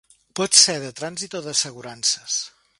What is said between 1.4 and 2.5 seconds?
o d'assegurances.